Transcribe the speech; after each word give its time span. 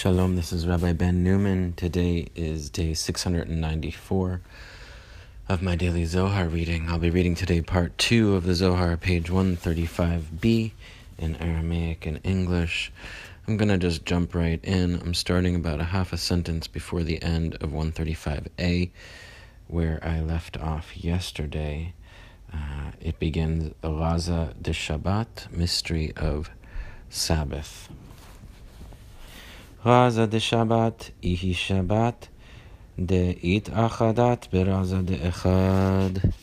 Shalom, 0.00 0.34
this 0.34 0.50
is 0.50 0.66
Rabbi 0.66 0.94
Ben 0.94 1.22
Newman. 1.22 1.74
Today 1.74 2.28
is 2.34 2.70
day 2.70 2.94
694 2.94 4.40
of 5.46 5.60
my 5.60 5.76
daily 5.76 6.06
Zohar 6.06 6.48
reading. 6.48 6.88
I'll 6.88 6.98
be 6.98 7.10
reading 7.10 7.34
today 7.34 7.60
part 7.60 7.98
2 7.98 8.34
of 8.34 8.44
the 8.44 8.54
Zohar, 8.54 8.96
page 8.96 9.28
135b 9.28 10.72
in 11.18 11.36
Aramaic 11.36 12.06
and 12.06 12.18
English. 12.24 12.90
I'm 13.46 13.58
going 13.58 13.68
to 13.68 13.76
just 13.76 14.06
jump 14.06 14.34
right 14.34 14.58
in. 14.64 15.02
I'm 15.02 15.12
starting 15.12 15.54
about 15.54 15.82
a 15.82 15.92
half 15.92 16.14
a 16.14 16.16
sentence 16.16 16.66
before 16.66 17.02
the 17.02 17.22
end 17.22 17.56
of 17.56 17.68
135a, 17.68 18.88
where 19.68 19.98
I 20.02 20.20
left 20.20 20.56
off 20.56 20.96
yesterday. 20.96 21.92
Uh, 22.50 22.92
it 23.02 23.18
begins 23.18 23.74
Raza 23.84 24.54
de 24.62 24.70
Shabbat, 24.70 25.52
mystery 25.52 26.14
of 26.16 26.48
Sabbath. 27.10 27.90
Raza 29.82 30.28
de 30.28 30.36
Shabbat, 30.36 31.10
Ihi 31.22 31.54
Shabbat, 31.54 32.28
de 33.02 33.30
It 33.40 33.64
Achadat, 33.64 34.50
Beraza 34.50 35.02
de 35.02 35.16
Echad. 35.16 36.34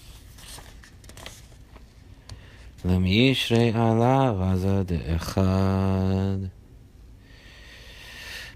Lem 2.84 3.04
Yishrei 3.04 3.76
Allah, 3.76 4.34
Raza 4.34 4.84
de 4.84 4.98
Echad. 4.98 6.50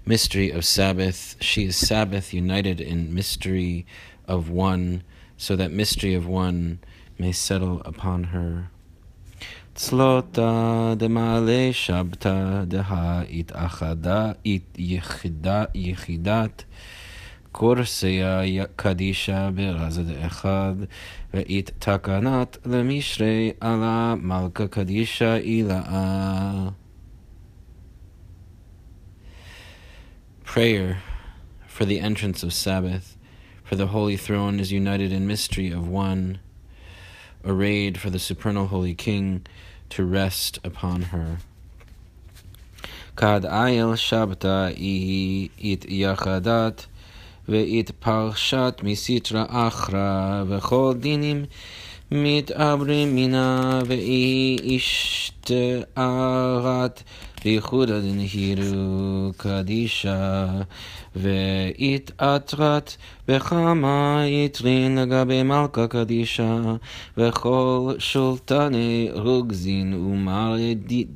Mystery 0.04 0.50
of 0.50 0.64
Sabbath. 0.64 1.36
She 1.40 1.66
is 1.66 1.76
Sabbath 1.76 2.34
united 2.34 2.80
in 2.80 3.14
mystery 3.14 3.86
of 4.26 4.50
one, 4.50 5.04
so 5.36 5.54
that 5.54 5.70
mystery 5.70 6.14
of 6.14 6.26
one 6.26 6.80
may 7.20 7.30
settle 7.30 7.82
upon 7.82 8.24
her. 8.24 8.72
צלוטה 9.75 10.93
דמעלה 10.97 11.69
שבתא 11.71 12.63
דהה 12.67 13.21
התאחדה 13.21 14.31
יחידת 15.75 16.63
קורסיה 17.51 18.41
קדישה 18.75 19.49
ברזה 19.51 20.03
דאחד 20.03 20.73
ואת 21.33 21.71
תקנת 21.79 22.57
למשרי 22.65 23.51
עלה 23.59 24.15
מלכה 24.17 24.67
קדישה 24.67 25.37
אילאה. 25.37 26.69
Prayer 30.45 30.97
for 31.67 31.85
the 31.85 31.99
entrance 31.99 32.43
of 32.43 32.53
Sabbath, 32.53 33.17
for 33.63 33.75
the 33.75 33.87
holy 33.87 34.17
throne 34.17 34.59
is 34.59 34.71
united 34.71 35.11
in 35.11 35.27
mystery 35.27 35.69
of 35.71 35.87
one 35.87 36.39
arrayed 37.44 37.98
for 37.98 38.10
the 38.10 38.18
supernal 38.18 38.66
holy 38.66 38.94
king 38.94 39.44
to 39.90 40.04
rest 40.04 40.58
upon 40.64 41.02
her. 41.02 41.38
Kad 43.14 43.42
ayel 43.42 43.94
shabta 43.94 44.72
it 44.72 45.80
yachadat 45.82 46.86
ve'it 47.46 47.92
parshat 48.00 48.76
misitra 48.78 49.50
achra 49.50 50.46
ve'chol 50.46 51.00
dinim 51.00 51.48
מתעברים 52.14 53.14
מינה 53.14 53.80
והיא 53.86 54.76
השתערת 55.46 57.02
בייחוד 57.44 57.90
הדנהירו 57.90 59.30
קדישה. 59.36 60.46
והתעטרת 61.16 62.96
בכמה 63.28 64.22
יתרין 64.26 64.98
לגבי 64.98 65.42
מלכה 65.42 65.86
קדישה. 65.86 66.60
וכל 67.16 67.94
שולטני 67.98 69.08
רוגזין 69.14 69.94
ומר 69.94 70.56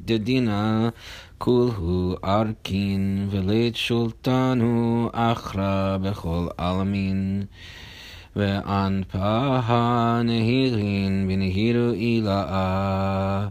דדינה 0.05 0.89
כולהו 1.39 2.15
ארקין 2.25 3.29
ולית 3.31 3.77
שולטנו 3.77 5.11
אחרא 5.13 5.97
בכל 6.03 6.47
עלמין 6.59 7.45
ואנפאה 8.36 10.22
נהירין 10.24 11.26
בנהירו 11.28 11.92
אילאה 11.94 13.48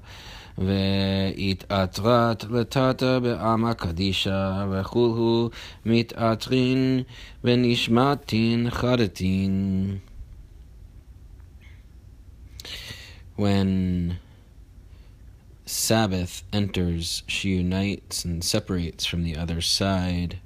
והתעטרת 0.59 2.45
לטאטה 2.45 3.21
בעמא 3.21 3.73
קדישה 3.73 4.67
וכולהו 4.71 5.51
מתעטרין 5.87 7.03
ונשמטין 7.45 8.71
חרטין. 8.71 9.97
When 13.39 14.19
Sabbath 15.65 16.43
enters, 16.53 17.23
she 17.27 17.51
unites 17.51 18.25
and 18.25 18.45
separates 18.45 19.07
from 19.07 19.23
the 19.23 19.37
other 19.37 19.61
side. 19.63 20.41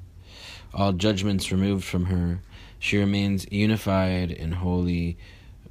All 0.73 0.93
judgments 0.93 1.51
removed 1.51 1.85
from 1.85 2.05
her, 2.07 2.41
she 2.80 2.98
remains 2.98 3.46
unified 3.52 4.32
in 4.32 4.54
holy 4.54 5.18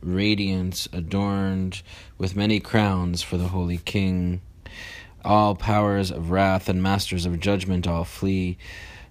radiance, 0.00 0.88
adorned 0.92 1.82
with 2.16 2.36
many 2.36 2.60
crowns 2.60 3.22
for 3.22 3.36
the 3.36 3.48
holy 3.48 3.78
king. 3.78 4.40
All 5.24 5.54
powers 5.54 6.10
of 6.10 6.30
wrath 6.30 6.68
and 6.68 6.82
masters 6.82 7.26
of 7.26 7.40
judgment 7.40 7.86
all 7.86 8.04
flee. 8.04 8.58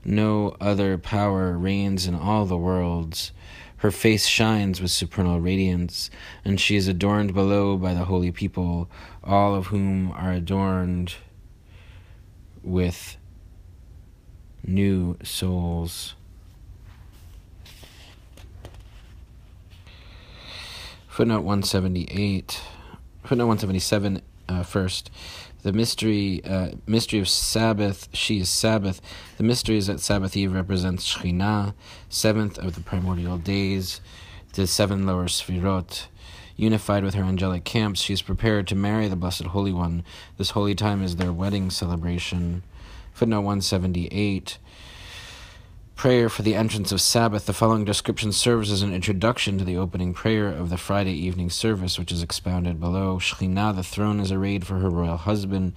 No 0.05 0.55
other 0.61 0.97
power 0.97 1.57
reigns 1.57 2.07
in 2.07 2.15
all 2.15 2.45
the 2.45 2.57
worlds. 2.57 3.31
Her 3.77 3.91
face 3.91 4.25
shines 4.25 4.81
with 4.81 4.89
supernal 4.89 5.39
radiance, 5.39 6.09
and 6.45 6.59
she 6.59 6.75
is 6.75 6.87
adorned 6.87 7.33
below 7.33 7.77
by 7.77 7.93
the 7.93 8.05
holy 8.05 8.31
people, 8.31 8.89
all 9.23 9.53
of 9.53 9.67
whom 9.67 10.11
are 10.13 10.31
adorned 10.31 11.15
with 12.63 13.17
new 14.65 15.17
souls. 15.23 16.15
Footnote 21.17 21.45
178, 21.45 22.61
footnote 23.23 23.47
177 23.47 24.21
uh, 24.49 24.61
first. 24.61 25.09
The 25.63 25.73
mystery, 25.73 26.45
uh, 26.45 26.73
mystery 26.85 27.17
of 27.17 27.27
Sabbath, 27.27 28.07
she 28.13 28.41
is 28.41 28.51
Sabbath. 28.51 29.01
The 29.37 29.43
mystery 29.43 29.77
is 29.77 29.87
that 29.87 29.99
Sabbath 29.99 30.37
Eve 30.37 30.53
represents 30.53 31.11
Shekhinah, 31.11 31.73
seventh 32.07 32.59
of 32.59 32.75
the 32.75 32.81
primordial 32.81 33.39
days, 33.39 33.99
the 34.53 34.67
seven 34.67 35.07
lower 35.07 35.25
Sfirot. 35.25 36.05
Unified 36.55 37.03
with 37.03 37.15
her 37.15 37.23
angelic 37.23 37.63
camps, 37.63 37.99
she 37.99 38.13
is 38.13 38.21
prepared 38.21 38.67
to 38.67 38.75
marry 38.75 39.07
the 39.07 39.15
Blessed 39.15 39.45
Holy 39.45 39.73
One. 39.73 40.03
This 40.37 40.51
holy 40.51 40.75
time 40.75 41.01
is 41.01 41.15
their 41.15 41.33
wedding 41.33 41.71
celebration. 41.71 42.61
Footnote 43.11 43.41
178 43.41 44.59
prayer 45.97 46.29
for 46.29 46.43
the 46.43 46.53
entrance 46.53 46.91
of 46.91 47.01
Sabbath, 47.01 47.47
the 47.47 47.53
following 47.53 47.83
description 47.83 48.31
serves 48.31 48.71
as 48.71 48.83
an 48.83 48.93
introduction 48.93 49.57
to 49.57 49.65
the 49.65 49.77
opening 49.77 50.13
prayer 50.13 50.47
of 50.47 50.69
the 50.69 50.77
Friday 50.77 51.13
evening 51.13 51.49
service, 51.49 51.97
which 51.97 52.11
is 52.11 52.21
expounded 52.21 52.79
below. 52.79 53.17
Shekhinah, 53.17 53.75
the 53.75 53.81
throne, 53.81 54.19
is 54.19 54.31
arrayed 54.31 54.65
for 54.65 54.75
her 54.75 54.91
royal 54.91 55.17
husband. 55.17 55.73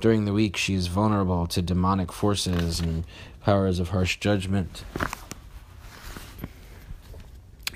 During 0.00 0.26
the 0.26 0.32
week, 0.32 0.56
she 0.56 0.74
is 0.74 0.86
vulnerable 0.86 1.48
to 1.48 1.60
demonic 1.60 2.12
forces 2.12 2.78
and 2.78 3.04
powers 3.42 3.80
of 3.80 3.88
harsh 3.88 4.18
judgment. 4.20 4.84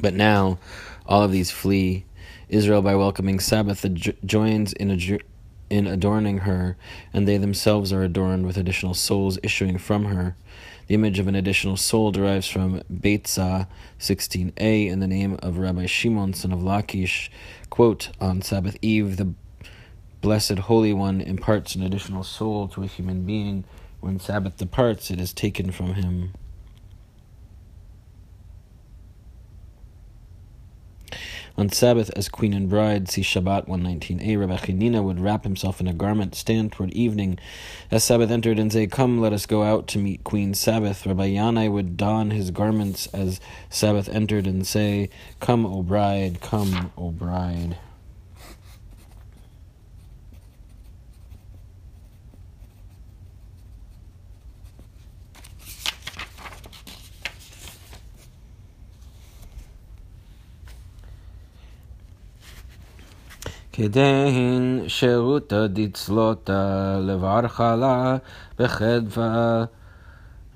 But 0.00 0.14
now, 0.14 0.60
all 1.04 1.24
of 1.24 1.32
these 1.32 1.50
flee. 1.50 2.04
Israel, 2.48 2.80
by 2.80 2.94
welcoming 2.94 3.40
Sabbath, 3.40 3.84
joins 4.24 4.72
in 4.72 4.92
a 4.92 5.18
in 5.68 5.86
adorning 5.86 6.38
her, 6.38 6.76
and 7.12 7.28
they 7.28 7.36
themselves 7.36 7.92
are 7.92 8.02
adorned 8.02 8.46
with 8.46 8.56
additional 8.56 8.94
souls 8.94 9.38
issuing 9.42 9.76
from 9.76 10.06
her. 10.06 10.36
The 10.88 10.94
image 10.94 11.18
of 11.18 11.28
an 11.28 11.34
additional 11.34 11.76
soul 11.76 12.12
derives 12.12 12.48
from 12.48 12.80
Beitzah 12.90 13.66
16a 14.00 14.88
in 14.88 15.00
the 15.00 15.06
name 15.06 15.38
of 15.42 15.58
Rabbi 15.58 15.84
Shimon, 15.84 16.32
son 16.32 16.50
of 16.50 16.62
Lachish. 16.62 17.30
Quote, 17.68 18.08
on 18.22 18.40
Sabbath 18.40 18.78
Eve, 18.80 19.18
the 19.18 19.34
Blessed 20.22 20.60
Holy 20.60 20.94
One 20.94 21.20
imparts 21.20 21.74
an 21.74 21.82
additional 21.82 22.24
soul 22.24 22.68
to 22.68 22.84
a 22.84 22.86
human 22.86 23.26
being. 23.26 23.64
When 24.00 24.18
Sabbath 24.18 24.56
departs, 24.56 25.10
it 25.10 25.20
is 25.20 25.34
taken 25.34 25.72
from 25.72 25.92
him. 25.92 26.32
On 31.58 31.68
Sabbath, 31.68 32.08
as 32.14 32.28
queen 32.28 32.54
and 32.54 32.68
bride, 32.68 33.08
see 33.08 33.22
Shabbat 33.22 33.66
119a, 33.66 34.38
Rabbi 34.38 34.56
Chanina 34.58 35.02
would 35.02 35.18
wrap 35.18 35.42
himself 35.42 35.80
in 35.80 35.88
a 35.88 35.92
garment, 35.92 36.36
stand 36.36 36.70
toward 36.70 36.92
evening. 36.92 37.36
As 37.90 38.04
Sabbath 38.04 38.30
entered 38.30 38.60
and 38.60 38.72
say, 38.72 38.86
Come, 38.86 39.20
let 39.20 39.32
us 39.32 39.44
go 39.44 39.64
out 39.64 39.88
to 39.88 39.98
meet 39.98 40.22
Queen 40.22 40.54
Sabbath. 40.54 41.04
Rabbi 41.04 41.30
Yanai 41.30 41.68
would 41.68 41.96
don 41.96 42.30
his 42.30 42.52
garments 42.52 43.08
as 43.08 43.40
Sabbath 43.70 44.08
entered 44.08 44.46
and 44.46 44.64
say, 44.64 45.10
Come, 45.40 45.66
O 45.66 45.82
bride, 45.82 46.40
come, 46.40 46.92
O 46.96 47.10
bride. 47.10 47.76
כדהן 63.78 64.80
שירותא 64.88 65.66
דצלותא 65.66 66.98
לברכה 67.00 67.76
לה 67.76 68.16
בחדווה 68.58 69.64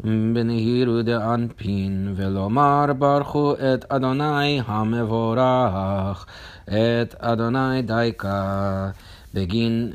בנהירו 0.04 1.02
דאנפין, 1.02 2.12
ולומר 2.16 2.84
ברכו 2.98 3.54
את 3.54 3.84
אדוני 3.88 4.60
המבורך, 4.66 6.26
את 6.64 7.14
אדוני 7.18 7.82
דייקה. 7.82 8.90
בגין 9.34 9.92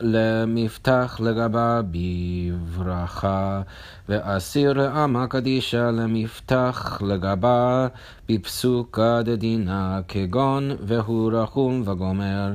למפתח 0.00 1.20
לגבה 1.24 1.80
בברכה, 1.90 3.62
ואסיר 4.08 4.72
לעמה 4.72 5.26
קדישה 5.26 5.90
למפתח 5.90 7.02
לגבה 7.06 7.88
בפסוקה 8.28 9.22
דדינה, 9.22 10.00
כגון 10.08 10.70
והוא 10.80 11.32
רחום 11.32 11.82
וגומר. 11.84 12.54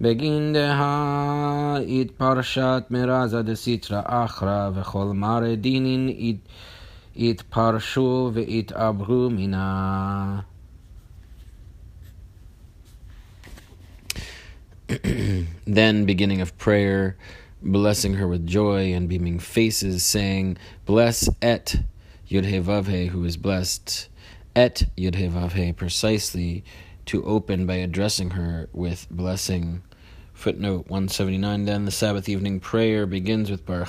בגין 0.00 0.52
דהאית 0.52 2.10
פרשת 2.10 2.82
מרזה 2.90 3.42
דסיטרא 3.42 4.02
אחרא, 4.04 4.70
וכל 4.74 5.04
מרא 5.14 5.54
דינין 5.54 6.10
יתפרשו 7.16 8.30
ויתעברו 8.34 9.28
מנה. 9.30 10.40
then, 15.66 16.04
beginning 16.04 16.40
of 16.40 16.56
prayer, 16.58 17.16
blessing 17.60 18.14
her 18.14 18.28
with 18.28 18.46
joy 18.46 18.92
and 18.92 19.08
beaming 19.08 19.38
faces, 19.38 20.04
saying, 20.04 20.56
Bless 20.84 21.28
et 21.42 21.76
Yudhevavhe, 22.30 23.08
who 23.08 23.24
is 23.24 23.36
blessed, 23.36 24.08
et 24.54 24.84
Yudhevavhe, 24.96 25.74
precisely 25.74 26.64
to 27.06 27.24
open 27.24 27.66
by 27.66 27.74
addressing 27.76 28.30
her 28.30 28.68
with 28.72 29.08
blessing. 29.10 29.82
Footnote 30.32 30.88
179 30.88 31.64
Then 31.64 31.84
the 31.84 31.90
Sabbath 31.90 32.28
evening 32.28 32.60
prayer 32.60 33.06
begins 33.06 33.50
with 33.50 33.66
Baruch 33.66 33.88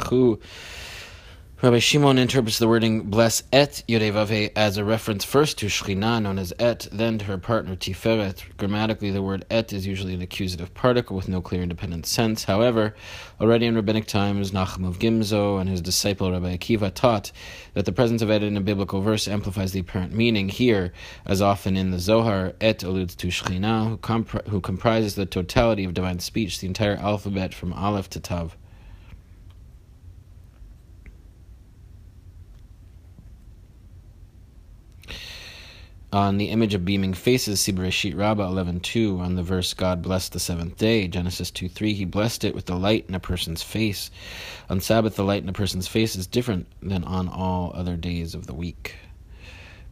Rabbi 1.59 1.80
Shimon 1.80 2.19
interprets 2.19 2.59
the 2.59 2.68
wording 2.68 3.09
bless 3.09 3.42
et 3.51 3.81
Yodevave 3.89 4.51
as 4.56 4.77
a 4.77 4.86
reference 4.86 5.25
first 5.25 5.57
to 5.57 5.65
Shechina, 5.65 6.21
known 6.21 6.38
as 6.38 6.54
et, 6.59 6.88
then 6.92 7.18
to 7.18 7.25
her 7.25 7.39
partner 7.39 7.75
Tiferet. 7.75 8.44
Grammatically, 8.57 9.09
the 9.09 9.24
word 9.24 9.44
et 9.50 9.74
is 9.74 9.88
usually 9.88 10.13
an 10.13 10.21
accusative 10.21 10.75
particle 10.75 11.15
with 11.15 11.27
no 11.27 11.42
clear 11.42 11.63
independent 11.63 12.06
sense. 12.06 12.44
However, 12.44 12.94
already 13.42 13.65
in 13.65 13.74
rabbinic 13.74 14.06
times, 14.06 14.51
Nachum 14.51 14.88
of 14.88 15.00
Gimzo 15.00 15.59
and 15.59 15.68
his 15.68 15.81
disciple 15.81 16.31
Rabbi 16.31 16.56
Akiva 16.56 16.94
taught 16.94 17.31
that 17.74 17.86
the 17.86 17.92
presence 17.92 18.21
of 18.21 18.30
et 18.30 18.44
in 18.44 18.56
a 18.56 18.62
biblical 18.62 19.01
verse 19.01 19.27
amplifies 19.27 19.71
the 19.71 19.80
apparent 19.80 20.13
meaning. 20.13 20.50
Here, 20.50 20.94
as 21.25 21.42
often 21.42 21.75
in 21.75 21.89
the 21.89 21.98
Zohar, 21.98 22.54
et 22.62 22.83
alludes 22.83 23.15
to 23.15 23.30
Shechina, 23.30 23.98
who, 24.00 24.51
who 24.51 24.62
comprises 24.62 25.15
the 25.15 25.25
totality 25.25 25.86
of 25.86 25.95
divine 25.95 26.19
speech, 26.19 26.59
the 26.59 26.68
entire 26.68 26.98
alphabet 26.98 27.56
from 27.56 27.74
Aleph 27.74 28.12
to 28.12 28.19
Tav. 28.19 28.56
On 36.18 36.38
the 36.38 36.50
image 36.50 36.74
of 36.74 36.84
beaming 36.84 37.14
faces, 37.14 37.62
see 37.62 37.72
Bereshit 37.72 38.18
Rabbah 38.18 38.50
11.2, 38.50 39.19
on 39.19 39.36
the 39.36 39.44
verse 39.44 39.75
God 39.75 40.02
blessed 40.02 40.34
the 40.34 40.40
seventh 40.40 40.75
day, 40.75 41.08
Genesis 41.08 41.52
2.3, 41.52 41.94
he 41.94 42.06
blessed 42.06 42.44
it 42.44 42.56
with 42.56 42.66
the 42.66 42.75
light 42.75 43.06
in 43.08 43.14
a 43.14 43.19
person's 43.19 43.62
face. 43.62 44.10
On 44.68 44.80
Sabbath, 44.80 45.16
the 45.16 45.24
light 45.24 45.44
in 45.44 45.50
a 45.50 45.54
person's 45.54 45.88
face 45.88 46.16
is 46.16 46.25
different 46.25 46.66
than 46.81 47.04
on 47.04 47.30
all 47.30 47.72
other 47.75 47.96
days 47.96 48.34
of 48.34 48.48
the 48.48 48.56
week. 48.56 48.96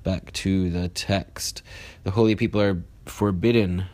Back 0.01 0.33
to 0.33 0.71
the 0.71 0.89
text. 0.89 1.61
The 2.03 2.09
holy 2.09 2.35
people 2.35 2.59
are 2.59 2.81
forbidden 3.05 3.85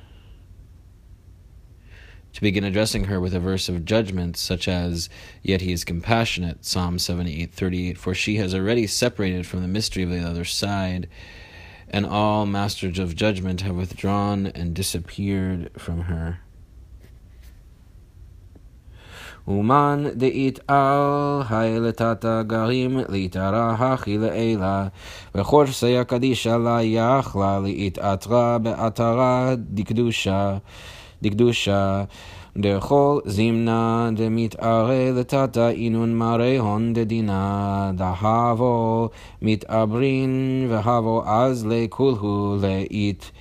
to 2.31 2.41
begin 2.41 2.63
addressing 2.63 3.03
her 3.03 3.19
with 3.19 3.33
a 3.33 3.41
verse 3.41 3.67
of 3.67 3.83
judgment, 3.83 4.37
such 4.37 4.69
as, 4.69 5.09
Yet 5.43 5.59
he 5.59 5.73
is 5.73 5.83
compassionate, 5.83 6.63
Psalm 6.63 6.95
78.38, 6.95 7.97
for 7.97 8.15
she 8.15 8.37
has 8.37 8.55
already 8.55 8.87
separated 8.87 9.45
from 9.45 9.61
the 9.61 9.67
mystery 9.67 10.03
of 10.03 10.11
the 10.11 10.25
other 10.25 10.45
side 10.45 11.09
and 11.91 12.05
all 12.05 12.45
masters 12.45 12.97
of 12.97 13.15
judgment 13.15 13.61
have 13.61 13.75
withdrawn 13.75 14.47
and 14.47 14.73
disappeared 14.73 15.69
from 15.77 16.01
her. 16.03 16.39
Uman 19.47 20.05
al 20.69 21.43
garim 21.43 23.05
litara 23.07 23.75
kadisha 26.05 26.63
la 26.63 26.79
yachla 26.79 27.97
atra 27.97 29.57
dikdusha 29.57 30.61
dikdusha 31.23 32.07
דכל 32.57 33.19
זימנה 33.25 34.09
דמתערה 34.15 35.11
לטאטה 35.11 35.69
אינון 35.69 36.15
מראה 36.15 36.59
הון 36.59 36.93
דדינה. 36.93 37.91
דהבו 37.95 39.09
מתעברין 39.41 40.65
והבו 40.69 41.23
אז 41.25 41.65
לכולהו 41.69 42.57
לאית. 42.61 43.31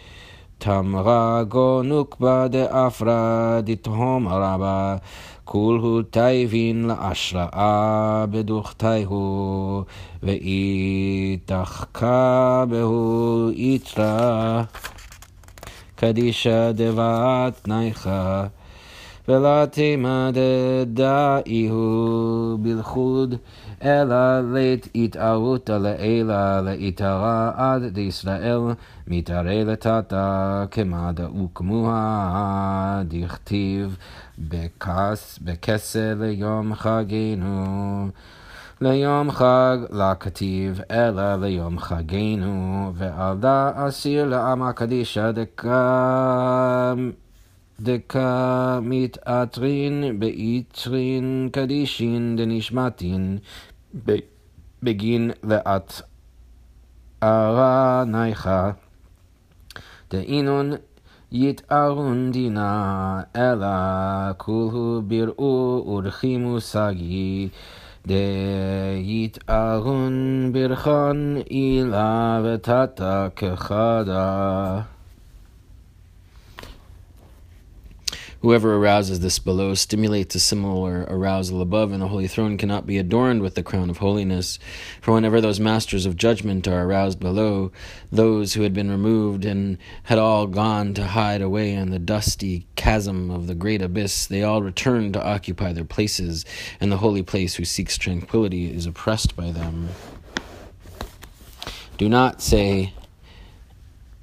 תמרה 0.59 1.43
גו 1.49 1.83
נוקבה 1.83 2.49
דאפרה 2.49 3.61
דתהום 3.65 4.29
רבה. 4.29 4.97
כולהו 5.45 6.03
טייבין 6.03 6.85
להשראה 6.85 8.25
בדוכתיהו. 8.31 9.83
ואיתחכה 11.43 12.65
בהו 12.69 13.51
יתרה 13.55 14.63
קדישה 15.97 16.73
דבת 16.73 17.69
נייכה 17.69 18.47
ולא 19.31 19.67
תמדדאיהו 20.91 22.59
בלכוד, 22.61 23.35
אלא 23.83 24.41
לית 24.53 24.89
התערותא 24.95 25.73
לעילה 25.73 26.61
להתערה 26.61 27.53
עד 27.57 27.85
דישראל, 27.85 28.61
מתערה 29.07 29.65
לטאטא 29.65 30.65
כמדא 30.71 31.27
וכמוה, 31.45 33.03
דכתיב 33.05 33.97
בכסה 35.45 36.13
ליום 36.21 36.75
חגנו. 36.75 38.09
ליום 38.81 39.31
חג 39.31 39.79
לא 39.91 40.15
כתיב, 40.21 40.81
אלא 40.91 41.37
ליום 41.37 41.79
חגנו, 41.79 42.93
ועל 42.95 43.37
דא 43.37 43.71
אסיר 43.75 44.29
לעם 44.29 44.63
הקדישא 44.63 45.31
דקה 45.31 46.95
מתעטרין 48.83 50.19
באיטרין 50.19 51.49
קדישין 51.53 52.37
דנשמטין 52.37 53.39
בגין 54.83 55.31
לאת 55.43 55.93
ערה 57.21 58.05
נייכה 58.07 58.71
דאינון 60.11 60.73
יתארון 61.33 62.33
דינה 62.33 63.23
אלא 63.37 63.67
כולו 64.37 65.03
ביראו 65.07 65.85
ורחימו 65.87 66.61
סגי. 66.61 67.49
דיתארון 68.07 70.13
ברכן 70.53 71.37
אילה 71.51 72.41
ותתה 72.45 73.29
כחדה 73.37 74.81
Whoever 78.43 78.75
arouses 78.75 79.21
this 79.21 79.39
below 79.39 79.75
stimulates 79.75 80.35
a 80.35 80.41
similar 80.41 81.05
arousal 81.09 81.61
above, 81.61 81.93
and 81.93 82.01
the 82.01 82.09
holy 82.09 82.27
throne 82.27 82.57
cannot 82.57 82.87
be 82.87 82.97
adorned 82.97 83.43
with 83.43 83.55
the 83.55 83.63
crown 83.63 83.91
of 83.91 83.99
holiness. 83.99 84.59
For 85.03 85.13
whenever 85.13 85.43
those 85.43 85.61
masters 85.61 86.07
of 86.07 86.17
judgment 86.17 86.67
are 86.67 86.87
aroused 86.87 87.21
below, 87.21 87.71
those 88.11 88.55
who 88.55 88.63
had 88.63 88.73
been 88.73 88.91
removed 88.91 89.45
and 89.45 89.77
had 90.05 90.19
all 90.19 90.47
gone 90.47 90.95
to 90.95 91.09
hide 91.09 91.43
away 91.43 91.75
in 91.75 91.91
the 91.91 91.99
dusty 91.99 92.67
chasm 92.77 93.31
of 93.31 93.47
the 93.47 93.55
great 93.55 93.83
abyss, 93.83 94.27
they 94.27 94.43
all 94.43 94.63
return 94.63 95.13
to 95.13 95.23
occupy 95.23 95.75
their 95.75 95.85
places, 95.85 96.47
and 96.81 96.91
the 96.91 96.97
holy 96.97 97.23
place 97.23 97.57
who 97.57 97.67
seeks 97.67 97.99
tranquility 97.99 98.75
is 98.75 98.87
oppressed 98.87 99.37
by 99.37 99.51
them. 99.51 99.91
Do 101.99 102.09
not 102.09 102.41
say 102.41 102.95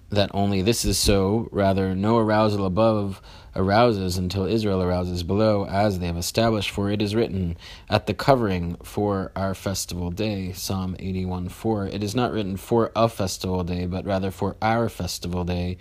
that 0.10 0.32
only 0.34 0.64
this 0.64 0.86
is 0.86 0.98
so, 0.98 1.50
rather, 1.52 1.94
no 1.94 2.18
arousal 2.18 2.66
above 2.66 3.22
arouses 3.58 4.18
until 4.18 4.46
Israel 4.46 4.82
arouses 4.82 5.24
below, 5.24 5.66
as 5.66 6.00
they 6.00 6.06
have 6.06 6.16
established, 6.16 6.70
for 6.70 6.90
it 6.92 7.02
is 7.02 7.16
written, 7.16 7.58
At 7.90 8.06
the 8.06 8.14
covering 8.14 8.78
for 8.84 9.32
our 9.36 9.56
festival 9.56 10.12
day, 10.12 10.54
Psalm 10.54 10.96
81 11.00 11.50
4. 11.50 11.88
It 11.88 12.04
is 12.04 12.16
not 12.16 12.32
written 12.32 12.56
for 12.56 12.92
a 12.96 13.10
festival 13.10 13.64
day, 13.64 13.88
but 13.88 14.06
rather 14.06 14.32
for 14.32 14.56
our 14.62 14.88
festival 14.88 15.44
day. 15.44 15.78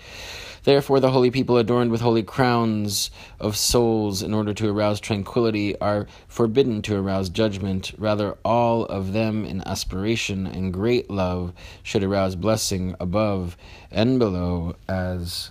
Therefore, 0.64 0.98
the 0.98 1.12
holy 1.12 1.30
people 1.30 1.58
adorned 1.58 1.90
with 1.90 2.00
holy 2.00 2.22
crowns 2.22 3.10
of 3.38 3.56
souls 3.56 4.22
in 4.22 4.34
order 4.34 4.54
to 4.54 4.68
arouse 4.68 4.98
tranquility 4.98 5.78
are 5.78 6.06
forbidden 6.26 6.82
to 6.82 6.96
arouse 6.96 7.28
judgment. 7.28 7.92
Rather, 7.98 8.36
all 8.44 8.86
of 8.86 9.12
them 9.12 9.44
in 9.44 9.60
aspiration 9.68 10.46
and 10.46 10.72
great 10.72 11.10
love 11.10 11.52
should 11.82 12.02
arouse 12.02 12.34
blessing 12.34 12.96
above 12.98 13.56
and 13.90 14.18
below 14.18 14.74
as 14.88 15.50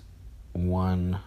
one. 0.54 1.20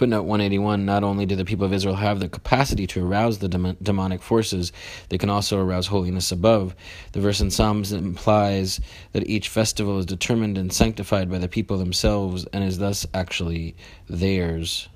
Footnote 0.00 0.22
181 0.22 0.86
Not 0.86 1.04
only 1.04 1.26
do 1.26 1.36
the 1.36 1.44
people 1.44 1.66
of 1.66 1.74
Israel 1.74 1.96
have 1.96 2.20
the 2.20 2.28
capacity 2.30 2.86
to 2.86 3.04
arouse 3.04 3.36
the 3.36 3.76
demonic 3.82 4.22
forces, 4.22 4.72
they 5.10 5.18
can 5.18 5.28
also 5.28 5.60
arouse 5.60 5.88
holiness 5.88 6.32
above. 6.32 6.74
The 7.12 7.20
verse 7.20 7.42
in 7.42 7.50
Psalms 7.50 7.92
implies 7.92 8.80
that 9.12 9.28
each 9.28 9.50
festival 9.50 9.98
is 9.98 10.06
determined 10.06 10.56
and 10.56 10.72
sanctified 10.72 11.30
by 11.30 11.36
the 11.36 11.48
people 11.48 11.76
themselves 11.76 12.46
and 12.50 12.64
is 12.64 12.78
thus 12.78 13.06
actually 13.12 13.76
theirs. 14.08 14.88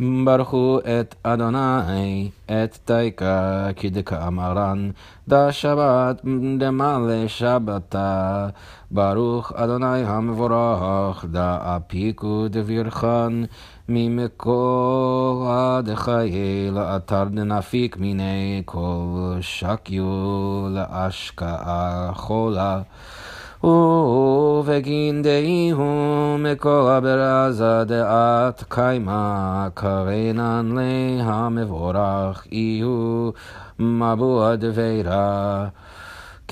ברכו 0.00 0.78
את 0.78 1.14
אדוני, 1.22 2.30
את 2.46 2.78
דייקה, 2.86 3.68
כי 3.76 3.90
דה 5.28 5.52
שבת 5.52 6.24
דמלא 6.58 7.28
שבתה. 7.28 8.48
ברוך 8.90 9.52
אדוני 9.52 10.04
המבורך, 10.04 11.24
דה 11.24 11.58
אפיקו 11.76 12.46
דבירכן, 12.50 13.32
ממקור 13.88 15.48
דחיי 15.84 16.70
לאתר 16.70 17.24
דנפיק 17.24 17.96
מיני 17.96 18.62
כל 18.64 19.36
שקיו 19.40 20.68
להשקעה 20.70 22.10
חולה. 22.14 22.80
ובגין 23.63 25.21
דהיהו 25.21 26.37
מכל 26.39 26.99
ברזה 27.03 27.83
דעת 27.83 28.63
קיימה 28.69 29.67
קרנן 29.73 30.75
להמבורך 30.77 32.47
יהיו 32.51 33.29
מבוע 33.79 34.55
דבירה 34.55 35.65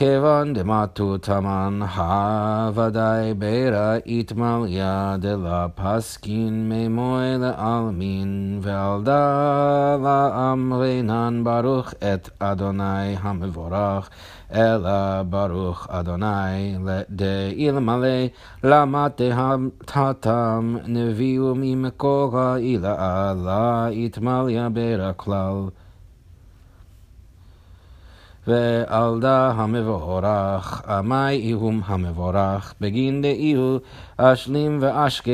כיוון 0.01 0.53
דמטו 0.53 1.19
תמן 1.19 1.81
הוודאי 1.97 3.35
בירה 3.35 3.95
יתמליה 4.07 5.17
דלה 5.19 5.67
פסקין 5.75 6.69
ממוי 6.69 7.39
לעלמין 7.39 8.59
ועל 8.63 9.03
דה 9.03 9.97
לאמרינן 10.03 11.41
ברוך 11.45 11.95
את 11.95 12.29
אדוני 12.39 13.17
המבורך 13.21 14.11
אלא 14.55 15.23
ברוך 15.23 15.87
אדוני 15.91 16.77
דאלמלא 17.11 18.27
למה 18.65 19.07
תהתם 19.85 20.77
נביאו 20.87 21.55
ממקור 21.57 22.39
העילה 22.39 23.35
לה 23.45 23.89
יתמליה 23.91 24.69
בירה 24.69 25.13
כלל 25.13 25.69
ועל 28.48 29.20
דה 29.22 29.52
המבורך, 29.52 30.82
עמי 30.88 31.30
איהום 31.30 31.82
המבורך, 31.86 32.74
בגין 32.82 33.22
דאיהו 33.22 33.80
אשלים 34.18 34.78
ואשקה 34.82 35.32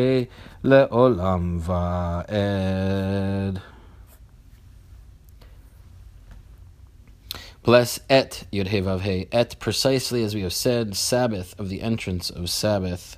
לעולם 0.63 1.59
ועד. 1.61 3.59
Bless 7.63 7.99
et 8.09 8.45
Yud 8.51 8.69
Vav 8.69 9.01
He 9.01 9.27
et 9.31 9.59
precisely 9.59 10.23
as 10.23 10.33
we 10.33 10.41
have 10.41 10.53
said, 10.53 10.95
Sabbath 10.95 11.53
of 11.59 11.69
the 11.69 11.83
entrance 11.83 12.31
of 12.31 12.49
Sabbath. 12.49 13.17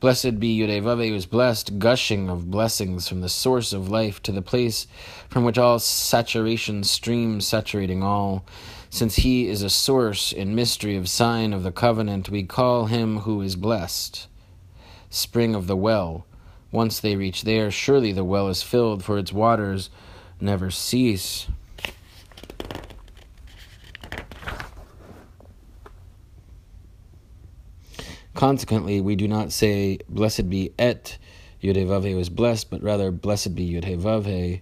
Blessed 0.00 0.38
be 0.38 0.56
Yudevave, 0.56 1.08
who 1.08 1.14
is 1.16 1.26
blessed, 1.26 1.80
gushing 1.80 2.30
of 2.30 2.52
blessings 2.52 3.08
from 3.08 3.20
the 3.20 3.28
source 3.28 3.72
of 3.72 3.88
life 3.88 4.22
to 4.22 4.30
the 4.30 4.40
place 4.40 4.86
from 5.28 5.42
which 5.42 5.58
all 5.58 5.80
saturation 5.80 6.84
streams, 6.84 7.48
saturating 7.48 8.00
all. 8.00 8.44
Since 8.90 9.16
he 9.16 9.48
is 9.48 9.60
a 9.60 9.68
source 9.68 10.30
in 10.30 10.54
mystery 10.54 10.96
of 10.96 11.08
sign 11.08 11.52
of 11.52 11.64
the 11.64 11.72
covenant, 11.72 12.30
we 12.30 12.44
call 12.44 12.86
him 12.86 13.18
who 13.20 13.42
is 13.42 13.56
blessed. 13.56 14.28
Spring 15.10 15.56
of 15.56 15.66
the 15.66 15.76
well. 15.76 16.24
Once 16.70 17.00
they 17.00 17.16
reach 17.16 17.42
there, 17.42 17.68
surely 17.68 18.12
the 18.12 18.22
well 18.22 18.46
is 18.46 18.62
filled, 18.62 19.02
for 19.02 19.18
its 19.18 19.32
waters 19.32 19.90
never 20.40 20.70
cease. 20.70 21.48
Consequently, 28.38 29.00
we 29.00 29.16
do 29.16 29.26
not 29.26 29.50
say, 29.50 29.98
Blessed 30.08 30.48
be 30.48 30.70
et 30.78 31.18
Yudhevavhe 31.60 32.14
was 32.14 32.28
blessed, 32.28 32.70
but 32.70 32.80
rather, 32.80 33.10
Blessed 33.10 33.56
be 33.56 33.68
Yudhevavhe. 33.68 34.60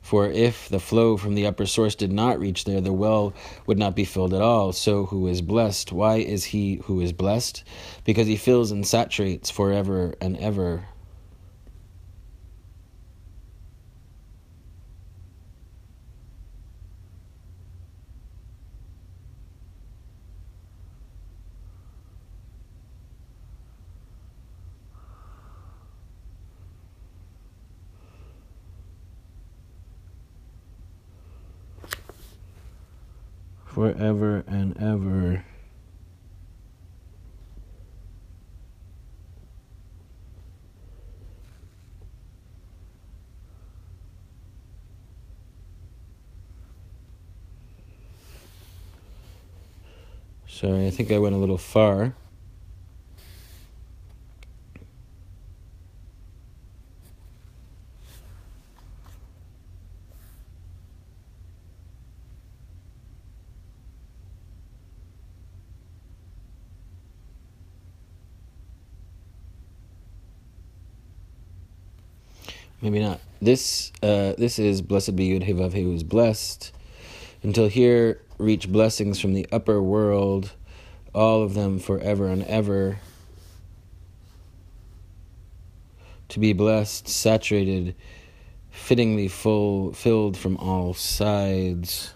For 0.00 0.30
if 0.30 0.66
the 0.66 0.80
flow 0.80 1.18
from 1.18 1.34
the 1.34 1.46
upper 1.46 1.66
source 1.66 1.94
did 1.94 2.10
not 2.10 2.40
reach 2.40 2.64
there, 2.64 2.80
the 2.80 2.94
well 2.94 3.34
would 3.66 3.76
not 3.76 3.94
be 3.94 4.06
filled 4.06 4.32
at 4.32 4.40
all. 4.40 4.72
So, 4.72 5.04
who 5.04 5.26
is 5.26 5.42
blessed? 5.42 5.92
Why 5.92 6.20
is 6.20 6.44
he 6.44 6.76
who 6.84 7.02
is 7.02 7.12
blessed? 7.12 7.64
Because 8.04 8.26
he 8.26 8.36
fills 8.36 8.70
and 8.70 8.86
saturates 8.86 9.50
forever 9.50 10.14
and 10.18 10.38
ever. 10.38 10.86
Forever 33.80 34.44
and 34.46 34.76
ever. 34.76 35.42
Sorry, 50.46 50.86
I 50.86 50.90
think 50.90 51.10
I 51.10 51.16
went 51.16 51.34
a 51.34 51.38
little 51.38 51.56
far. 51.56 52.14
maybe 72.82 73.00
not. 73.00 73.20
This 73.42 73.90
uh, 74.02 74.34
this 74.36 74.58
is 74.58 74.82
blessed 74.82 75.16
be 75.16 75.30
Yud 75.30 75.48
Hevav 75.48 75.72
He 75.72 75.82
who 75.82 75.94
is 75.94 76.02
blessed. 76.02 76.72
Until 77.42 77.68
here 77.68 78.20
reach 78.36 78.70
blessings 78.70 79.18
from 79.18 79.32
the 79.32 79.46
upper 79.50 79.82
world, 79.82 80.52
all 81.14 81.42
of 81.42 81.54
them 81.54 81.78
forever 81.78 82.26
and 82.28 82.42
ever. 82.44 82.98
To 86.28 86.38
be 86.38 86.52
blessed, 86.52 87.08
saturated, 87.08 87.94
fittingly 88.70 89.28
full, 89.28 89.94
filled 89.94 90.36
from 90.36 90.58
all 90.58 90.92
sides. 90.92 92.12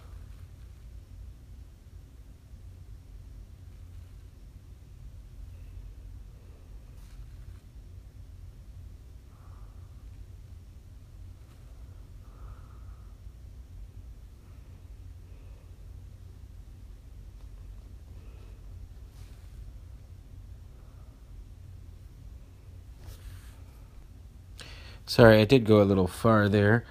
Sorry, 25.14 25.40
I 25.40 25.44
did 25.44 25.64
go 25.64 25.80
a 25.80 25.84
little 25.86 26.08
far 26.08 26.48
there. 26.48 26.84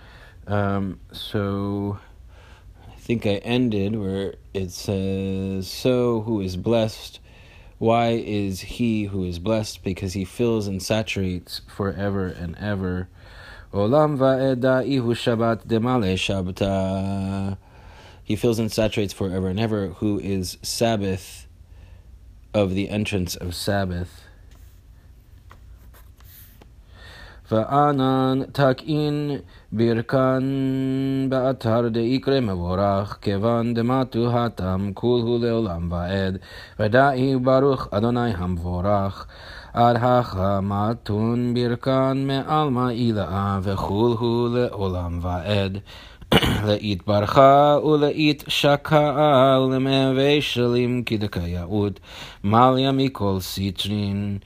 Um, 0.48 1.02
so 1.12 2.00
I 2.88 2.96
think 2.96 3.26
I 3.26 3.42
ended 3.44 4.00
where 4.00 4.36
it 4.54 4.72
says, 4.72 5.68
So 5.68 6.22
who 6.22 6.40
is 6.40 6.56
blessed? 6.56 7.20
Why 7.80 8.12
is 8.12 8.62
he 8.62 9.04
who 9.04 9.26
is 9.26 9.40
blessed? 9.40 9.84
Because 9.84 10.14
he 10.14 10.24
fills 10.24 10.68
and 10.68 10.82
saturates 10.82 11.60
forever 11.68 12.28
and 12.28 12.58
ever. 12.60 13.10
Olam 13.74 14.18
va'eda 14.18 14.88
ihu 14.88 15.14
shabbat 15.14 15.68
demale 15.68 16.14
shabta. 16.14 17.58
He 18.24 18.38
fills 18.38 18.58
and 18.58 18.72
saturates 18.72 19.12
forever 19.12 19.50
and 19.50 19.60
ever, 19.60 19.88
who 19.88 20.18
is 20.18 20.58
Sabbath 20.62 21.46
of 22.54 22.74
the 22.74 22.88
entrance 22.88 23.36
of 23.36 23.54
Sabbath. 23.54 24.23
וענן 27.52 28.40
תקין 28.52 29.32
ברכן 29.72 30.44
באתר 31.30 31.90
דאיקרא 31.90 32.40
מבורך, 32.40 33.18
כיוון 33.22 33.74
דמטו 33.74 34.40
התם 34.40 34.92
כולהו 34.94 35.38
לעולם 35.42 35.92
ועד, 35.92 36.38
ודאי 36.80 37.36
ברוך 37.36 37.88
אדוני 37.92 38.34
המבורך. 38.38 39.28
עד 39.74 39.96
החמתון 40.00 41.54
ברכן 41.54 42.28
מעלמא 42.28 42.90
אילאה, 42.90 43.60
וכולהו 43.64 44.48
לעולם 44.56 45.20
ועד. 45.22 45.78
לאית 46.68 47.08
ברכה 47.08 47.78
ולאית 47.86 48.44
שקעה 48.48 49.60
ולמהווה 49.62 50.42
שלים 50.42 51.04
כדקייאות, 51.06 52.00
מליה 52.44 52.92
מכל 52.92 53.38
סיטרין. 53.40 54.38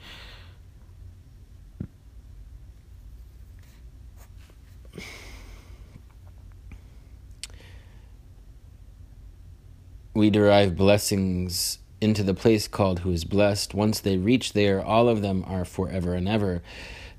We 10.18 10.30
derive 10.30 10.74
blessings 10.74 11.78
into 12.00 12.24
the 12.24 12.34
place 12.34 12.66
called 12.66 12.98
who 13.00 13.12
is 13.12 13.24
blessed. 13.24 13.72
Once 13.72 14.00
they 14.00 14.16
reach 14.16 14.52
there, 14.52 14.84
all 14.84 15.08
of 15.08 15.22
them 15.22 15.44
are 15.46 15.64
forever 15.64 16.12
and 16.14 16.28
ever. 16.28 16.60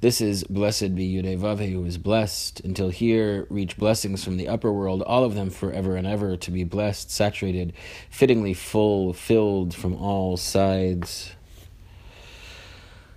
This 0.02 0.20
is 0.20 0.44
blessed 0.44 0.96
be 0.96 1.10
Yudevave, 1.10 1.72
who 1.72 1.86
is 1.86 1.98
blessed. 1.98 2.60
Until 2.60 2.90
here 2.90 3.48
reach 3.50 3.78
blessings 3.78 4.22
from 4.22 4.36
the 4.36 4.50
upper 4.50 4.72
world, 4.72 5.02
all 5.04 5.24
of 5.24 5.34
them 5.34 5.50
forever 5.50 5.96
and 5.96 6.06
ever, 6.06 6.36
to 6.36 6.52
be 6.52 6.66
blessed, 6.66 7.10
saturated, 7.10 7.72
fittingly 8.10 8.54
full, 8.54 9.14
filled 9.14 9.74
from 9.74 9.96
all 9.96 10.36
sides. 10.36 11.32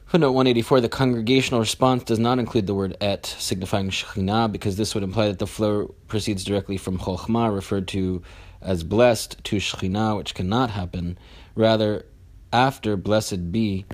Footnote 0.07 0.33
184 0.33 0.81
The 0.81 0.89
congregational 0.89 1.59
response 1.59 2.05
does 2.05 2.21
not 2.21 2.39
include 2.39 2.69
the 2.69 2.75
word 2.75 2.97
et, 3.01 3.27
signifying 3.27 3.91
Shekhinah, 3.91 4.53
because 4.53 4.77
this 4.77 4.95
would 4.95 5.03
imply 5.03 5.27
that 5.27 5.41
the 5.41 5.47
flow 5.47 5.95
proceeds 6.07 6.45
directly 6.45 6.77
from 6.77 6.99
Chokhmah, 6.99 7.53
referred 7.53 7.89
to 7.89 8.23
as 8.63 8.85
blessed 8.85 9.43
to 9.45 9.57
Shekhinah, 9.57 10.17
which 10.17 10.35
cannot 10.35 10.71
happen. 10.71 11.19
Rather, 11.55 12.07
after 12.53 12.97
blessed 12.97 13.53
be 13.53 13.85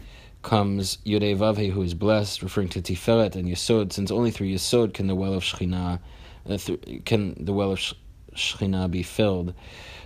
comes 0.42 0.98
Yudei 1.04 1.36
Vavhe, 1.36 1.72
who 1.72 1.82
is 1.82 1.94
blessed, 1.94 2.42
referring 2.42 2.68
to 2.68 2.80
Tiferet 2.80 3.34
and 3.34 3.48
Yesod, 3.48 3.92
since 3.92 4.10
only 4.10 4.30
through 4.30 4.48
Yesod 4.48 4.94
can 4.94 5.06
the 5.06 5.14
well 5.14 5.34
of 5.34 5.42
Shekhinah, 5.42 6.00
uh, 6.48 6.56
th- 6.56 7.04
can 7.04 7.44
the 7.44 7.52
well 7.52 7.72
of 7.72 7.94
Shekhinah 8.34 8.90
be 8.90 9.02
filled. 9.02 9.54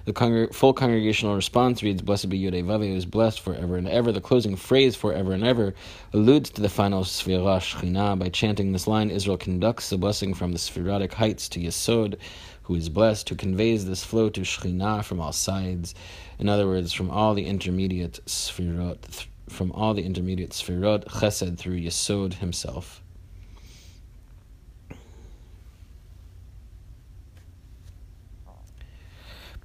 The 0.05 0.49
full 0.53 0.73
congregational 0.73 1.37
response 1.37 1.81
reads, 1.81 2.03
Blessed 2.03 2.29
be 2.29 2.41
Yudei 2.41 2.65
Vavhe, 2.65 2.89
who 2.89 2.97
is 2.97 3.07
blessed 3.07 3.39
forever 3.39 3.77
and 3.77 3.87
ever. 3.87 4.11
The 4.11 4.21
closing 4.21 4.57
phrase, 4.57 4.97
forever 4.97 5.33
and 5.33 5.45
ever, 5.45 5.75
alludes 6.13 6.51
to 6.51 6.61
the 6.61 6.69
final 6.69 7.05
Sfirah 7.05 7.61
Shekhinah. 7.61 8.19
By 8.19 8.29
chanting 8.29 8.73
this 8.73 8.89
line, 8.89 9.11
Israel 9.11 9.37
conducts 9.37 9.91
the 9.91 9.99
blessing 9.99 10.35
from 10.35 10.51
the 10.51 10.59
Sphiratic 10.59 11.13
heights 11.13 11.49
to 11.51 11.61
Yesod, 11.61 12.17
who 12.65 12.75
is 12.75 12.89
blessed, 12.89 13.29
who 13.29 13.37
conveys 13.37 13.87
this 13.87 14.03
flow 14.03 14.29
to 14.31 14.41
Shekhinah 14.41 15.05
from 15.05 15.21
all 15.21 15.33
sides. 15.33 15.95
In 16.41 16.49
other 16.49 16.67
words, 16.67 16.93
from 16.93 17.09
all 17.09 17.35
the 17.35 17.47
intermediate 17.47 18.19
Sfirot, 18.27 19.27
from 19.49 19.71
all 19.71 19.95
the 19.95 20.03
intermediate 20.03 20.51
Sfirot, 20.51 21.05
Chesed 21.05 21.59
through 21.59 21.79
Yesod 21.79 22.35
himself. 22.35 23.02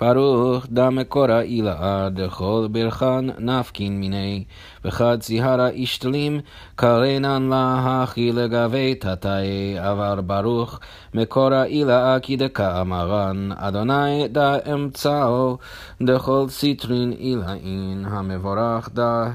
ברוך 0.01 0.65
דמקורא 0.69 1.41
אילאה 1.41 2.09
דכל 2.09 2.67
ברכן 2.71 3.25
נפקין 3.39 3.99
מיני, 3.99 4.43
וחד 4.85 5.17
ציהרא 5.19 5.67
אישתלים, 5.67 6.39
קרנן 6.75 7.49
לה 7.49 8.03
הכי 8.03 8.31
לגבי 8.31 8.95
תתאי, 8.95 9.75
אבל 9.77 10.21
ברוך 10.21 10.79
מקורא 11.13 11.63
אילאה 11.63 12.19
כי 12.19 12.35
דקאמרן, 12.35 13.49
אדוני 13.55 14.27
דא 14.27 14.57
אמצאו, 14.73 15.57
דכל 16.01 16.45
סיטרין 16.49 17.13
אילאין, 17.19 18.05
המבורך 18.05 18.89
דא 18.93 19.29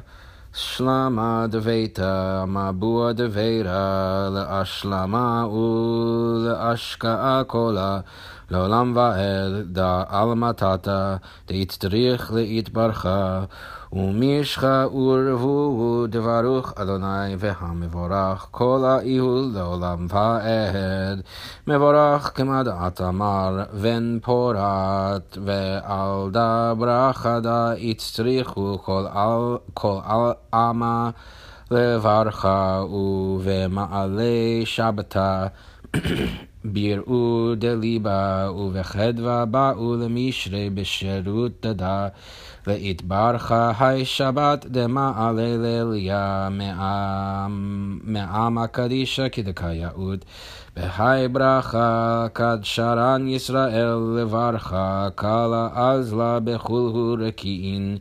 שלמה 0.54 1.46
דביתא, 1.48 2.44
מבוע 2.44 3.12
דבירא, 3.12 4.28
להשלמה 4.32 5.46
ולהשקעה 5.46 7.42
כלה. 7.46 8.00
לעולם 8.50 8.96
ועד, 8.96 9.52
דא 9.72 10.02
עלמא 10.08 10.52
תתא, 10.52 11.16
דאיצטריך 11.48 12.32
להתברכה, 12.32 13.44
ומישכה 13.92 14.86
ורבו 14.94 16.06
דברוך 16.08 16.72
אדוני 16.76 17.36
והמבורך, 17.38 18.46
כל 18.50 18.84
האיהול 18.84 19.50
לעולם 19.54 20.06
ועד. 20.10 21.22
מבורך 21.66 22.30
כמדעת 22.34 23.00
אמר, 23.00 23.64
בן 23.82 24.18
פורת, 24.22 25.38
ועל 25.44 26.30
דה 26.30 26.72
ברכה 26.78 27.40
דה 27.40 27.72
הצטריכו 27.72 28.78
כל 29.74 30.32
עמה 30.54 31.10
לברכה, 31.70 32.82
ובמעלה 32.90 34.60
שבתה. 34.64 35.46
ביראו 36.64 37.54
דליבה 37.58 38.50
ובחדווה 38.56 39.44
באו 39.44 39.96
למישרי 39.96 40.70
בשירות 40.70 41.52
דדה 41.62 42.08
והתברכה 42.66 43.72
היי 43.80 44.04
שבת 44.04 44.66
דמעלה 44.66 45.56
לליה 45.56 46.48
מעם 48.04 48.58
הקדישה 48.58 49.28
כדקאיות 49.28 50.24
והי 50.76 51.28
ברכה 51.28 52.26
קדשרן 52.32 53.28
ישראל 53.28 53.96
לברכה 54.16 55.08
קלה 55.14 55.68
אז 55.74 56.14
לה 56.14 56.38
בחולהו 56.44 57.16
רקיעין 57.18 57.98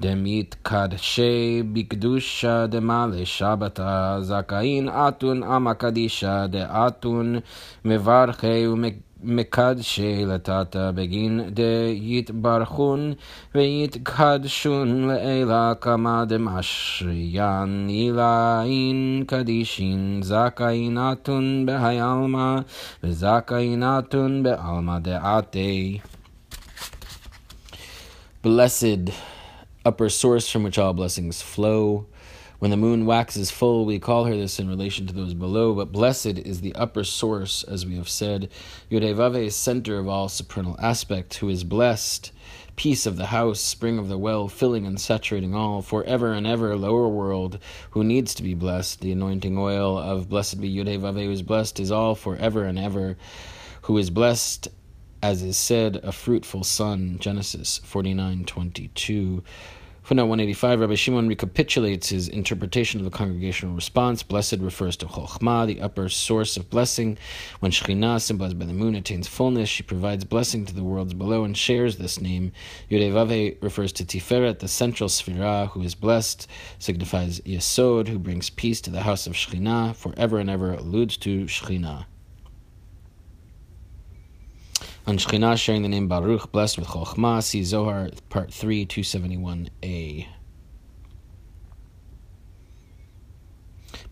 דמית 0.00 0.56
קדשי 0.62 1.62
בקדושה 1.72 2.66
דמלא 2.66 3.24
שבתה 3.24 4.16
זכאין 4.20 4.88
אתון 4.88 5.42
עמא 5.42 5.72
קדישה 5.72 6.46
דאתון 6.46 7.36
מברכי 7.84 8.66
ומקדשי 8.68 10.24
לטאטה 10.26 10.90
בגין 10.94 11.40
דיתברכון 11.50 13.12
ויתקדשון 13.54 15.08
לאלה 15.08 15.72
כמה 15.80 16.24
דמשריין 16.24 17.86
אילאין 17.88 19.24
קדישין 19.26 20.20
זכאין 20.22 20.98
אתון 21.12 21.66
בהי 21.66 22.00
עלמא 22.00 22.56
וזכאין 23.04 23.82
אתון 23.82 24.42
בעלמא 24.42 24.98
דעתי. 24.98 25.98
Blessed 28.44 29.12
upper 29.84 30.08
source 30.08 30.48
from 30.48 30.62
which 30.62 30.78
all 30.78 30.92
blessings 30.92 31.42
flow. 31.42 32.06
When 32.58 32.70
the 32.70 32.76
moon 32.76 33.06
waxes 33.06 33.50
full, 33.50 33.86
we 33.86 33.98
call 33.98 34.24
her 34.24 34.36
this 34.36 34.60
in 34.60 34.68
relation 34.68 35.06
to 35.06 35.14
those 35.14 35.32
below, 35.32 35.74
but 35.74 35.92
blessed 35.92 36.26
is 36.38 36.60
the 36.60 36.74
upper 36.74 37.04
source, 37.04 37.62
as 37.62 37.86
we 37.86 37.96
have 37.96 38.08
said. 38.08 38.50
Yodevave 38.90 39.46
is 39.46 39.56
center 39.56 39.98
of 39.98 40.08
all 40.08 40.28
supernal 40.28 40.76
aspect, 40.78 41.36
who 41.36 41.48
is 41.48 41.64
blessed, 41.64 42.32
peace 42.76 43.06
of 43.06 43.16
the 43.16 43.26
house, 43.26 43.60
spring 43.60 43.98
of 43.98 44.08
the 44.08 44.18
well, 44.18 44.46
filling 44.46 44.86
and 44.86 45.00
saturating 45.00 45.54
all, 45.54 45.80
forever 45.80 46.34
and 46.34 46.46
ever, 46.46 46.76
lower 46.76 47.08
world, 47.08 47.58
who 47.92 48.04
needs 48.04 48.34
to 48.34 48.42
be 48.42 48.52
blessed. 48.52 49.00
The 49.00 49.12
anointing 49.12 49.56
oil 49.56 49.96
of 49.96 50.28
blessed 50.28 50.60
be 50.60 50.70
Yodevave, 50.70 51.24
who 51.24 51.30
is 51.30 51.40
blessed, 51.40 51.80
is 51.80 51.90
all 51.90 52.14
forever 52.14 52.64
and 52.64 52.78
ever, 52.78 53.16
who 53.82 53.96
is 53.96 54.10
blessed 54.10 54.68
as 55.22 55.42
is 55.42 55.56
said, 55.56 56.00
a 56.02 56.12
fruitful 56.12 56.64
son. 56.64 57.18
Genesis 57.18 57.78
49 57.78 58.44
22. 58.44 59.42
Footnote 60.02 60.26
185, 60.26 60.80
Rabbi 60.80 60.94
Shimon 60.94 61.28
recapitulates 61.28 62.08
his 62.08 62.26
interpretation 62.26 62.98
of 62.98 63.04
the 63.04 63.16
congregational 63.16 63.74
response. 63.76 64.24
Blessed 64.24 64.56
refers 64.56 64.96
to 64.96 65.06
Chokhmah, 65.06 65.68
the 65.68 65.80
upper 65.80 66.08
source 66.08 66.56
of 66.56 66.68
blessing. 66.68 67.16
When 67.60 67.70
Shekhinah, 67.70 68.20
symbolized 68.20 68.58
by 68.58 68.64
the 68.64 68.72
moon, 68.72 68.96
attains 68.96 69.28
fullness, 69.28 69.68
she 69.68 69.84
provides 69.84 70.24
blessing 70.24 70.64
to 70.64 70.74
the 70.74 70.82
worlds 70.82 71.14
below 71.14 71.44
and 71.44 71.56
shares 71.56 71.96
this 71.96 72.20
name. 72.20 72.50
Yudevave 72.90 73.62
refers 73.62 73.92
to 73.92 74.04
Tiferet, 74.04 74.58
the 74.58 74.68
central 74.68 75.08
Sphira, 75.08 75.68
who 75.68 75.82
is 75.82 75.94
blessed, 75.94 76.48
signifies 76.80 77.38
Yesod, 77.42 78.08
who 78.08 78.18
brings 78.18 78.50
peace 78.50 78.80
to 78.80 78.90
the 78.90 79.02
house 79.02 79.28
of 79.28 79.34
Shekhinah, 79.34 79.94
forever 79.94 80.38
and 80.38 80.50
ever 80.50 80.72
alludes 80.72 81.18
to 81.18 81.44
Shekhinah 81.44 82.06
on 85.10 85.18
Shekhinah 85.18 85.58
sharing 85.58 85.82
the 85.82 85.88
name 85.88 86.06
Baruch, 86.06 86.52
blessed 86.52 86.78
with 86.78 86.86
Chokhmah. 86.86 87.42
See 87.42 87.64
Zohar, 87.64 88.10
part 88.28 88.54
3, 88.54 88.86
271a. 88.86 90.28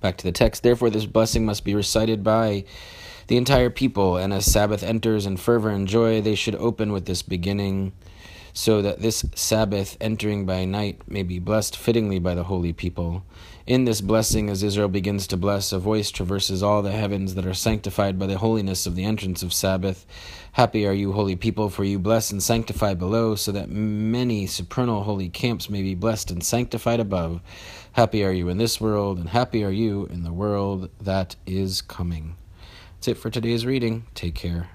Back 0.01 0.17
to 0.17 0.25
the 0.25 0.33
text. 0.33 0.65
Therefore, 0.65 0.91
this 0.91 1.07
blessing 1.07 1.47
must 1.47 1.65
be 1.65 1.77
recited 1.77 2.25
by 2.25 2.65
the 3.29 3.37
entire 3.37 3.71
people, 3.71 4.17
and 4.17 4.33
as 4.33 4.51
Sabbath 4.51 4.83
enters 4.83 5.25
in 5.25 5.37
fervor 5.37 5.71
and 5.71 5.87
joy, 5.87 6.21
they 6.21 6.35
should 6.35 6.57
open 6.57 6.91
with 6.91 7.07
this 7.07 7.23
beginning. 7.23 7.93
So 8.59 8.83
that 8.83 8.99
this 8.99 9.25
Sabbath 9.37 9.97
entering 10.01 10.45
by 10.45 10.65
night 10.65 11.01
may 11.07 11.23
be 11.23 11.39
blessed 11.39 11.77
fittingly 11.77 12.19
by 12.19 12.35
the 12.35 12.43
holy 12.43 12.73
people. 12.73 13.23
In 13.69 13.85
this 13.85 14.01
blessing, 14.01 14.51
as 14.51 14.65
Israel 14.65 14.89
begins 14.89 15.29
to 15.29 15.37
bless, 15.37 15.71
a 15.71 15.79
voice 15.79 16.11
traverses 16.11 16.61
all 16.61 16.83
the 16.83 16.91
heavens 16.91 17.37
that 17.37 17.47
are 17.47 17.55
sanctified 17.55 18.19
by 18.19 18.27
the 18.27 18.39
holiness 18.39 18.85
of 18.85 18.97
the 18.97 19.05
entrance 19.05 19.45
of 19.45 19.53
Sabbath. 19.53 20.05
Happy 20.51 20.85
are 20.89 20.93
you, 20.93 21.13
holy 21.13 21.37
people, 21.37 21.71
for 21.71 21.85
you 21.85 22.01
bless 22.01 22.33
and 22.33 22.43
sanctify 22.43 22.95
below, 22.95 23.37
so 23.37 23.53
that 23.53 23.71
many 23.71 24.45
supernal 24.49 25.05
holy 25.05 25.29
camps 25.29 25.71
may 25.71 25.83
be 25.83 25.95
blessed 25.95 26.33
and 26.33 26.43
sanctified 26.43 26.99
above. 26.99 27.41
Happy 27.93 28.25
are 28.25 28.33
you 28.33 28.49
in 28.49 28.59
this 28.59 28.81
world, 28.81 29.19
and 29.19 29.29
happy 29.29 29.63
are 29.63 29.71
you 29.71 30.07
in 30.07 30.25
the 30.25 30.33
world 30.33 30.91
that 31.01 31.37
is 31.47 31.81
coming. 31.81 32.35
That's 32.97 33.07
it 33.07 33.19
for 33.19 33.31
today's 33.31 33.65
reading. 33.65 34.07
Take 34.17 34.35
care. 34.35 34.69